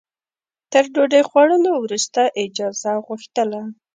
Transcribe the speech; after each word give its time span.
تر 0.71 0.83
ډوډۍ 0.93 1.21
خوړلو 1.29 1.71
وروسته 1.83 2.21
اجازه 2.43 2.91
غوښتله. 3.05 3.61